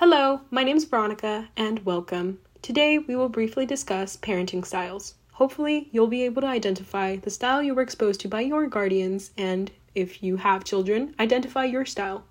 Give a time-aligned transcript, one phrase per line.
[0.00, 2.38] Hello, my name is Veronica, and welcome.
[2.60, 5.14] Today we will briefly discuss parenting styles.
[5.32, 9.30] Hopefully, you'll be able to identify the style you were exposed to by your guardians,
[9.38, 12.24] and if you have children, identify your style.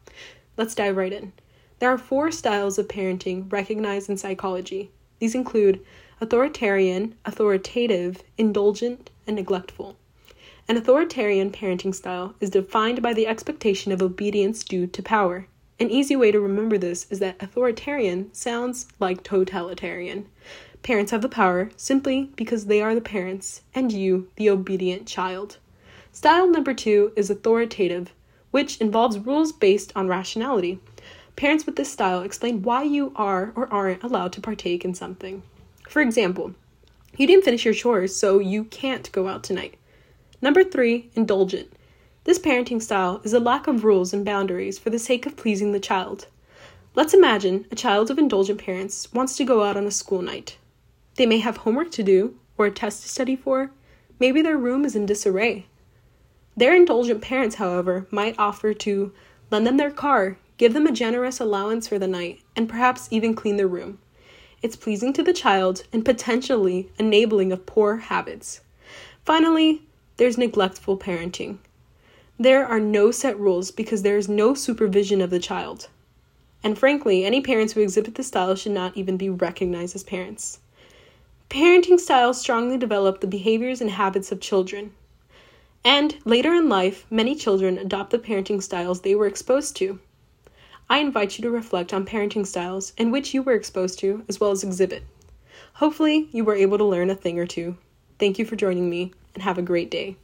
[0.57, 1.33] Let's dive right in.
[1.79, 4.91] There are four styles of parenting recognized in psychology.
[5.17, 5.83] These include
[6.21, 9.97] authoritarian, authoritative, indulgent, and neglectful.
[10.67, 15.47] An authoritarian parenting style is defined by the expectation of obedience due to power.
[15.77, 20.25] An easy way to remember this is that authoritarian sounds like totalitarian.
[20.83, 25.57] Parents have the power simply because they are the parents, and you, the obedient child.
[26.13, 28.13] Style number two is authoritative,
[28.51, 30.79] which involves rules based on rationality.
[31.35, 35.43] Parents with this style explain why you are or aren't allowed to partake in something.
[35.89, 36.55] For example,
[37.17, 39.75] you didn't finish your chores, so you can't go out tonight.
[40.41, 41.73] Number three, indulgent.
[42.25, 45.73] This parenting style is a lack of rules and boundaries for the sake of pleasing
[45.73, 46.25] the child.
[46.95, 50.57] Let's imagine a child of indulgent parents wants to go out on a school night.
[51.17, 53.69] They may have homework to do or a test to study for.
[54.19, 55.67] Maybe their room is in disarray.
[56.57, 59.13] Their indulgent parents, however, might offer to
[59.51, 63.35] lend them their car, give them a generous allowance for the night, and perhaps even
[63.35, 63.99] clean their room.
[64.63, 68.61] It's pleasing to the child and potentially enabling of poor habits.
[69.23, 69.83] Finally,
[70.17, 71.59] there's neglectful parenting.
[72.37, 75.87] There are no set rules because there is no supervision of the child.
[76.61, 80.59] And frankly, any parents who exhibit this style should not even be recognized as parents.
[81.49, 84.91] Parenting styles strongly develop the behaviors and habits of children.
[85.85, 89.99] And later in life, many children adopt the parenting styles they were exposed to.
[90.89, 94.41] I invite you to reflect on parenting styles in which you were exposed to, as
[94.41, 95.03] well as exhibit.
[95.75, 97.77] Hopefully, you were able to learn a thing or two.
[98.19, 100.17] Thank you for joining me, and have a great day.